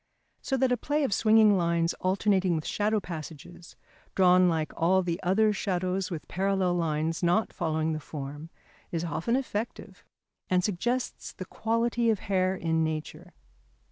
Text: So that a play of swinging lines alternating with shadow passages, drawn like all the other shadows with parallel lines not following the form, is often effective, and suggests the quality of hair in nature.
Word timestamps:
So 0.41 0.57
that 0.57 0.71
a 0.71 0.77
play 0.77 1.03
of 1.03 1.13
swinging 1.13 1.55
lines 1.57 1.93
alternating 1.99 2.55
with 2.55 2.65
shadow 2.65 2.99
passages, 2.99 3.75
drawn 4.15 4.49
like 4.49 4.71
all 4.75 5.03
the 5.03 5.21
other 5.21 5.53
shadows 5.53 6.09
with 6.09 6.27
parallel 6.27 6.73
lines 6.73 7.21
not 7.21 7.53
following 7.53 7.93
the 7.93 7.99
form, 7.99 8.49
is 8.91 9.03
often 9.05 9.35
effective, 9.35 10.03
and 10.49 10.63
suggests 10.63 11.33
the 11.33 11.45
quality 11.45 12.09
of 12.09 12.17
hair 12.21 12.55
in 12.55 12.83
nature. 12.83 13.35